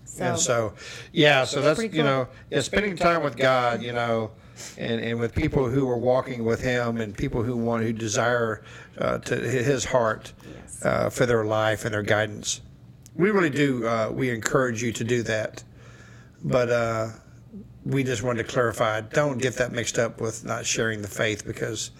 So, 0.05 0.25
And 0.25 0.37
so, 0.37 0.73
yeah, 1.11 1.43
so 1.45 1.61
that's, 1.61 1.81
you 1.81 1.89
cool. 1.89 2.03
know, 2.03 2.27
yeah, 2.51 2.59
spending 2.59 2.95
time 2.95 3.23
with 3.23 3.35
God, 3.35 3.81
you 3.81 3.93
know, 3.93 4.29
and, 4.77 5.01
and 5.01 5.19
with 5.19 5.33
people 5.33 5.67
who 5.67 5.89
are 5.89 5.97
walking 5.97 6.45
with 6.45 6.61
Him 6.61 6.97
and 6.97 7.17
people 7.17 7.41
who 7.41 7.57
want, 7.57 7.81
who 7.81 7.93
desire 7.93 8.61
uh, 8.99 9.17
to 9.19 9.35
His 9.35 9.85
heart 9.85 10.33
Yes. 10.45 10.62
Uh, 10.83 11.09
for 11.09 11.25
their 11.25 11.45
life 11.45 11.85
and 11.85 11.93
their 11.93 12.01
guidance. 12.03 12.61
We 13.15 13.31
really 13.31 13.49
do, 13.49 13.87
uh, 13.87 14.09
we 14.11 14.29
encourage 14.29 14.81
you 14.81 14.91
to 14.93 15.03
do 15.03 15.23
that. 15.23 15.63
But 16.43 16.69
uh, 16.69 17.07
we 17.85 18.03
just 18.03 18.23
wanted 18.23 18.45
to 18.45 18.51
clarify 18.51 19.01
don't 19.01 19.37
get 19.41 19.55
that 19.55 19.71
mixed 19.71 19.97
up 19.99 20.19
with 20.19 20.43
not 20.45 20.65
sharing 20.65 21.01
the 21.01 21.07
faith 21.07 21.45
because 21.45 21.91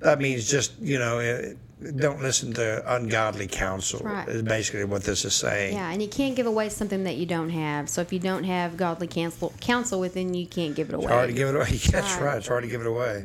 that 0.00 0.20
means 0.20 0.48
just, 0.50 0.78
you 0.80 0.98
know, 0.98 1.18
eh, 1.18 1.54
don't 1.96 2.20
listen 2.20 2.52
to 2.52 2.94
ungodly 2.94 3.46
counsel, 3.46 4.00
Right. 4.04 4.28
is 4.28 4.42
basically 4.42 4.84
what 4.84 5.02
this 5.02 5.24
is 5.24 5.34
saying. 5.34 5.74
yeah, 5.74 5.90
and 5.90 6.02
you 6.02 6.08
can't 6.08 6.36
give 6.36 6.46
away 6.46 6.68
something 6.68 7.04
that 7.04 7.16
you 7.16 7.24
don't 7.26 7.50
have. 7.50 7.88
So 7.88 8.02
if 8.02 8.12
you 8.12 8.18
don't 8.18 8.44
have 8.44 8.76
godly 8.76 9.06
counsel, 9.06 9.52
counsel 9.60 9.98
within 9.98 10.34
you, 10.34 10.42
you 10.42 10.46
can't 10.46 10.74
give 10.74 10.90
it 10.90 10.94
away. 10.94 11.04
It's 11.06 11.12
hard 11.12 11.28
to 11.28 11.34
give 11.34 11.48
it 11.48 11.54
away. 11.56 11.70
That's 11.70 11.92
Right. 11.92 12.04
Mm-hmm. 12.04 12.24
right. 12.24 12.36
It's 12.38 12.48
hard 12.48 12.64
to 12.64 12.68
give 12.70 12.80
it 12.82 12.86
away. 12.86 13.24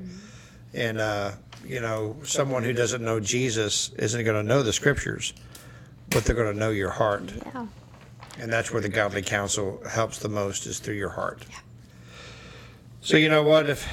And, 0.74 1.00
uh, 1.00 1.32
you 1.66 1.82
know, 1.82 2.16
someone 2.24 2.64
who 2.64 2.74
doesn't 2.74 3.04
know 3.04 3.20
Jesus 3.20 3.90
isn't 3.98 4.24
going 4.24 4.38
to 4.42 4.48
know 4.48 4.64
the 4.64 4.74
scriptures, 4.74 5.34
but 6.10 6.24
they're 6.26 6.36
going 6.36 6.54
to 6.54 6.60
know 6.60 6.70
your 6.72 6.92
heart. 6.92 7.34
Yeah. 7.46 7.68
And 8.40 8.52
that's 8.52 8.72
where 8.72 8.82
the 8.82 8.90
godly 8.90 9.22
counsel 9.22 9.82
helps 9.90 10.20
the 10.20 10.30
most 10.30 10.66
is 10.66 10.80
through 10.80 10.96
your 10.96 11.10
heart. 11.10 11.46
So, 13.02 13.18
you 13.18 13.30
know 13.30 13.44
what? 13.44 13.70
If, 13.70 13.88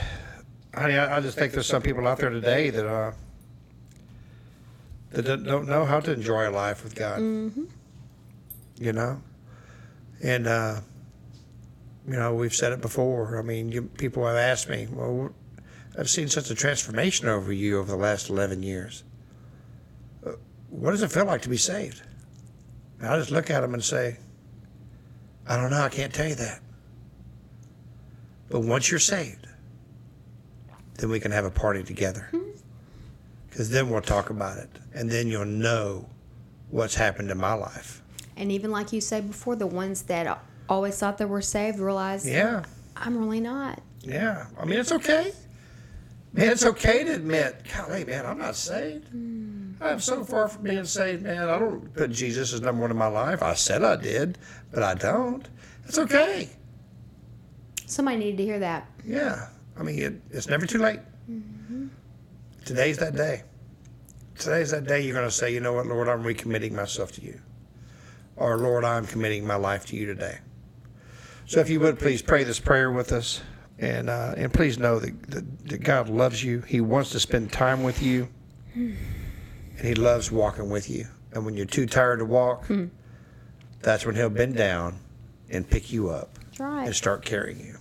honey, 0.75 0.95
I, 0.97 1.19
I 1.19 1.21
just 1.21 1.39
think 1.39 1.53
there's 1.53 1.67
some 1.67 1.83
people 1.83 2.07
out 2.09 2.19
there 2.19 2.31
today 2.31 2.71
that, 2.71 2.87
uh, 2.87 3.13
that 5.11 5.23
don't- 5.45 5.69
know 5.69 5.85
how 5.85 6.01
to 6.01 6.13
enjoy 6.13 6.49
a 6.49 6.51
life 6.51 6.83
with 6.83 6.95
God. 6.95 7.21
You 8.81 8.93
know? 8.93 9.23
And, 10.23 10.47
uh, 10.47 10.81
you 12.09 12.15
know, 12.15 12.35
we've 12.35 12.55
said 12.55 12.73
it 12.73 12.81
before. 12.81 13.39
I 13.39 13.43
mean, 13.43 13.71
you, 13.71 13.83
people 13.83 14.27
have 14.27 14.37
asked 14.37 14.69
me, 14.69 14.89
well, 14.91 15.33
I've 15.99 16.09
seen 16.11 16.29
such 16.29 16.51
a 16.51 16.55
transformation 16.55 17.29
over 17.29 17.53
you 17.53 17.79
over 17.79 17.91
the 17.91 17.97
last 17.99 18.31
11 18.31 18.63
years. 18.63 19.05
Uh, 20.27 20.33
What 20.71 20.93
does 20.93 21.03
it 21.03 21.13
feel 21.13 21.27
like 21.27 21.43
to 21.43 21.49
be 21.49 21.57
saved? 21.59 22.03
And 22.99 23.09
I 23.09 23.19
just 23.19 23.31
look 23.31 23.51
at 23.51 23.61
them 23.61 23.75
and 23.75 23.85
say, 23.85 24.17
I 25.47 25.57
don't 25.57 25.71
know. 25.71 25.83
I 25.83 25.89
can't 25.89 26.13
tell 26.15 26.29
you 26.29 26.35
that. 26.37 26.61
But 28.49 28.61
once 28.61 28.91
you're 28.91 29.01
saved, 29.01 29.47
then 30.99 31.11
we 31.11 31.19
can 31.21 31.33
have 31.33 31.45
a 31.45 31.51
party 31.51 31.83
together. 31.83 32.31
Because 33.49 33.71
then 33.71 33.91
we'll 33.91 34.01
talk 34.03 34.31
about 34.31 34.59
it. 34.59 34.71
And 34.95 35.11
then 35.11 35.27
you'll 35.29 35.45
know 35.45 36.09
what's 36.71 36.95
happened 36.95 37.31
in 37.31 37.39
my 37.39 37.53
life. 37.55 38.03
And 38.37 38.51
even 38.53 38.71
like 38.71 38.93
you 38.93 39.01
said 39.01 39.27
before, 39.29 39.57
the 39.57 39.67
ones 39.67 40.03
that 40.05 40.39
always 40.69 40.99
thought 40.99 41.19
they 41.19 41.25
were 41.27 41.43
saved 41.43 41.79
realize, 41.79 42.27
Yeah. 42.27 42.65
I'm 42.97 43.19
really 43.19 43.41
not. 43.41 43.83
Yeah, 44.03 44.47
I 44.59 44.65
mean 44.65 44.79
it's 44.79 44.93
okay. 44.93 45.33
Man, 46.33 46.51
it's 46.51 46.65
okay 46.65 47.05
to 47.05 47.15
admit, 47.15 47.63
golly, 47.75 48.05
man, 48.07 48.25
I'm 48.25 48.39
not 48.39 48.57
saved. 48.57 49.09
I'm 49.83 50.01
so 50.01 50.25
far 50.25 50.49
from 50.49 50.63
being 50.63 50.85
saved, 50.85 51.23
man. 51.23 51.49
I 51.49 51.59
don't 51.59 51.93
put 51.93 52.11
Jesus 52.11 52.55
as 52.55 52.63
number 52.63 52.81
one 52.81 52.91
in 52.91 52.97
my 52.97 53.09
life. 53.09 53.43
I 53.43 53.55
said 53.55 53.83
I 53.83 53.97
did, 53.97 54.39
but 54.73 54.83
I 54.83 54.95
don't. 54.95 55.47
It's 55.85 55.99
okay. 55.99 56.49
Somebody 57.85 58.17
needed 58.17 58.39
to 58.39 58.45
hear 58.45 58.59
that. 58.61 58.89
Yeah, 59.05 59.49
I 59.79 59.83
mean 59.83 59.99
it, 59.99 60.23
it's 60.31 60.49
never 60.49 60.65
too 60.65 60.79
late. 60.79 61.01
Mm-hmm. 61.31 61.89
Today's 62.65 62.97
that 62.99 63.15
day. 63.15 63.43
Today's 64.39 64.71
that 64.71 64.87
day 64.87 65.03
you're 65.03 65.15
going 65.15 65.29
to 65.29 65.31
say, 65.31 65.53
you 65.53 65.61
know 65.61 65.75
what, 65.75 65.87
Lord, 65.87 66.09
I'm 66.09 66.23
recommitting 66.23 66.73
myself 66.73 67.13
to 67.13 67.23
you, 67.23 67.39
or 68.37 68.57
Lord, 68.57 68.85
I'm 68.85 69.07
committing 69.07 69.47
my 69.47 69.57
life 69.57 69.85
to 69.87 69.97
you 69.97 70.07
today. 70.07 70.39
So 71.45 71.61
if 71.61 71.69
you 71.69 71.81
would 71.81 71.99
please 71.99 72.23
pray 72.23 72.45
this 72.45 72.59
prayer 72.59 72.91
with 72.91 73.13
us, 73.13 73.43
and 73.83 74.09
uh, 74.09 74.35
and 74.37 74.53
please 74.53 74.79
know 74.79 75.01
that, 75.01 75.23
that, 75.31 75.69
that 75.69 75.83
God 75.83 76.09
loves 76.09 76.43
you. 76.43 76.61
He 76.61 76.81
wants 76.81 77.11
to 77.11 77.21
spend 77.21 77.53
time 77.53 77.83
with 77.83 78.01
you, 78.01 78.29
and 78.75 78.97
He 79.83 79.95
loves 79.95 80.31
walking 80.31 80.71
with 80.71 80.89
you. 80.89 81.07
And 81.33 81.45
when 81.45 81.57
you're 81.57 81.67
too 81.67 81.87
tired 81.87 82.21
to 82.21 82.25
walk, 82.25 82.67
that's 83.81 84.07
when 84.07 84.15
He'll 84.15 84.31
bend 84.31 84.57
down 84.57 85.01
and 85.51 85.69
pick 85.69 85.93
you 85.93 86.11
up 86.11 86.39
right. 86.59 86.87
and 86.87 86.95
start 86.95 87.25
carrying 87.25 87.59
you. 87.59 87.77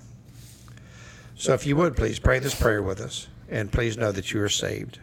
So 1.36 1.54
if 1.54 1.66
you 1.66 1.76
would 1.76 1.96
please 1.96 2.20
pray 2.20 2.40
this 2.40 2.60
prayer 2.60 2.82
with 2.82 3.00
us, 3.00 3.28
and 3.48 3.72
please 3.72 3.96
know 3.96 4.12
that 4.12 4.34
you 4.34 4.42
are 4.42 4.50
saved. 4.50 5.00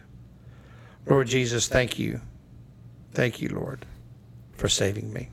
Lord 1.05 1.27
Jesus, 1.27 1.67
thank 1.67 1.97
you. 1.97 2.19
Thank 3.13 3.41
you, 3.41 3.49
Lord, 3.49 3.85
for 4.53 4.67
saving 4.67 5.11
me. 5.13 5.29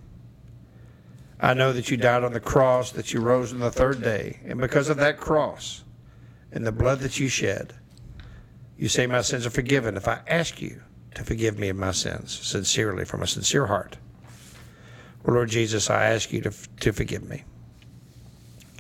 I 1.41 1.55
know 1.55 1.73
that 1.73 1.91
you 1.91 1.97
died 1.97 2.25
on 2.25 2.33
the 2.33 2.41
cross, 2.41 2.93
that 2.93 3.13
you 3.13 3.21
rose 3.21 3.53
on 3.53 3.59
the 3.59 3.71
third 3.71 4.03
day, 4.03 4.41
and 4.45 4.61
because 4.61 4.89
of 4.89 4.97
that 4.99 5.19
cross 5.19 5.85
and 6.51 6.67
the 6.67 6.73
blood 6.73 7.01
that 7.01 7.21
you 7.21 7.29
shed, 7.29 7.75
you 8.79 8.89
say 8.89 9.07
my 9.07 9.21
sins 9.23 9.47
are 9.47 9.51
forgiven 9.51 9.97
if 9.97 10.09
I 10.09 10.21
ask 10.27 10.61
you 10.63 10.83
to 11.15 11.25
forgive 11.25 11.59
me 11.59 11.69
of 11.69 11.77
my 11.77 11.93
sins 11.93 12.39
sincerely 12.39 13.05
from 13.05 13.23
a 13.23 13.27
sincere 13.27 13.67
heart. 13.67 13.97
Well, 15.25 15.37
Lord 15.37 15.49
Jesus, 15.51 15.91
I 15.91 16.07
ask 16.07 16.33
you 16.33 16.41
to, 16.43 16.53
to 16.81 16.93
forgive 16.93 17.29
me. 17.29 17.45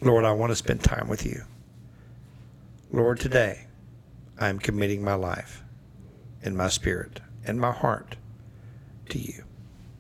Lord, 0.02 0.24
I 0.24 0.32
want 0.32 0.52
to 0.52 0.56
spend 0.56 0.82
time 0.82 1.08
with 1.08 1.24
you. 1.24 1.42
Lord, 2.92 3.18
today 3.18 3.66
I 4.38 4.48
am 4.48 4.58
committing 4.58 5.02
my 5.02 5.14
life 5.14 5.62
and 6.42 6.56
my 6.56 6.68
spirit 6.68 7.20
and 7.44 7.60
my 7.60 7.72
heart 7.72 8.16
to 9.08 9.18
you. 9.18 9.44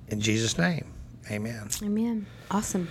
In 0.08 0.20
Jesus' 0.20 0.58
name, 0.58 0.85
amen. 1.30 1.68
Amen. 1.82 2.26
Awesome. 2.50 2.88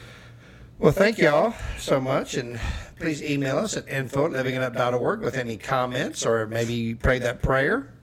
Well, 0.78 0.92
thank 0.92 1.18
y'all 1.18 1.54
so 1.80 2.02
much, 2.02 2.36
and 2.36 2.60
please 3.00 3.24
email 3.24 3.58
us 3.58 3.78
at 3.78 3.88
info 3.88 4.26
at 4.26 4.32
livingitup.org 4.32 5.22
with 5.22 5.38
any 5.38 5.56
comments 5.58 6.26
or 6.26 6.48
maybe 6.48 6.96
pray 6.96 7.20
that 7.20 7.42
prayer 7.42 7.94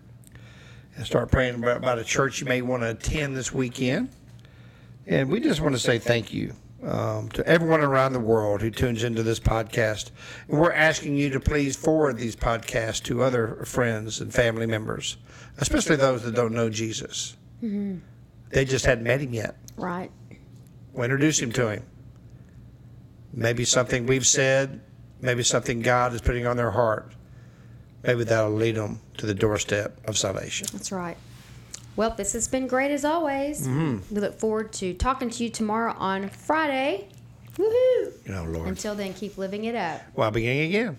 and 0.96 1.04
start 1.04 1.30
praying 1.30 1.56
about, 1.56 1.76
about 1.76 1.98
a 1.98 2.04
church 2.04 2.40
you 2.40 2.46
may 2.46 2.62
want 2.62 2.82
to 2.82 2.90
attend 2.90 3.36
this 3.36 3.52
weekend. 3.52 4.08
And 5.06 5.28
we 5.30 5.40
just 5.40 5.60
want 5.60 5.74
to 5.74 5.78
say 5.78 5.98
thank 5.98 6.32
you 6.32 6.54
um, 6.82 7.28
to 7.30 7.46
everyone 7.46 7.80
around 7.80 8.12
the 8.12 8.20
world 8.20 8.60
who 8.60 8.70
tunes 8.70 9.04
into 9.04 9.22
this 9.22 9.40
podcast. 9.40 10.10
And 10.48 10.58
we're 10.58 10.72
asking 10.72 11.16
you 11.16 11.30
to 11.30 11.40
please 11.40 11.76
forward 11.76 12.16
these 12.16 12.36
podcasts 12.36 13.02
to 13.04 13.22
other 13.22 13.64
friends 13.64 14.20
and 14.20 14.32
family 14.32 14.66
members, 14.66 15.16
especially 15.58 15.96
those 15.96 16.22
that 16.24 16.34
don't 16.34 16.52
know 16.52 16.70
Jesus. 16.70 17.36
They 17.60 18.64
just 18.64 18.84
hadn't 18.84 19.04
met 19.04 19.20
him 19.20 19.32
yet. 19.32 19.56
Right. 19.76 20.10
We'll 20.92 21.04
introduce 21.04 21.40
him 21.40 21.52
to 21.52 21.70
him. 21.70 21.84
Maybe 23.32 23.64
something 23.64 24.06
we've 24.06 24.26
said, 24.26 24.80
maybe 25.20 25.42
something 25.42 25.80
God 25.80 26.12
is 26.12 26.20
putting 26.20 26.46
on 26.46 26.56
their 26.56 26.70
heart. 26.70 27.14
Maybe 28.02 28.24
that'll 28.24 28.52
lead 28.52 28.74
them 28.74 29.00
to 29.18 29.26
the 29.26 29.34
doorstep 29.34 29.96
of 30.06 30.18
salvation. 30.18 30.66
That's 30.72 30.92
right. 30.92 31.16
Well, 31.94 32.10
this 32.10 32.32
has 32.32 32.48
been 32.48 32.66
great 32.66 32.90
as 32.90 33.04
always. 33.04 33.66
Mm-hmm. 33.66 34.14
We 34.14 34.20
look 34.20 34.38
forward 34.38 34.72
to 34.74 34.94
talking 34.94 35.30
to 35.30 35.44
you 35.44 35.50
tomorrow 35.50 35.94
on 35.98 36.28
Friday. 36.28 37.08
Woohoo! 37.56 38.26
You 38.26 38.32
know, 38.32 38.44
Lord. 38.44 38.68
Until 38.68 38.94
then, 38.94 39.12
keep 39.12 39.36
living 39.36 39.64
it 39.64 39.74
up. 39.74 40.00
While 40.14 40.30
beginning 40.30 40.62
again. 40.68 40.96